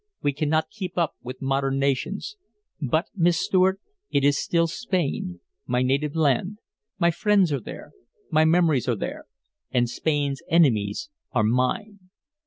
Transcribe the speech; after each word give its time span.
We 0.23 0.33
cannot 0.33 0.71
keep 0.71 0.97
up 0.97 1.13
with 1.21 1.43
modern 1.43 1.77
nations. 1.77 2.35
But, 2.81 3.09
Miss 3.13 3.37
Stuart, 3.39 3.79
it 4.09 4.23
is 4.23 4.35
still 4.39 4.65
Spain, 4.65 5.41
my 5.67 5.83
native 5.83 6.15
land; 6.15 6.57
my 6.97 7.11
friends 7.11 7.53
are 7.53 7.59
there, 7.59 7.91
my 8.31 8.43
memories 8.43 8.87
are 8.89 8.95
there. 8.95 9.25
And 9.69 9.87
Spain's 9.87 10.41
enemies 10.49 11.11
are 11.33 11.43
mine." 11.43 11.99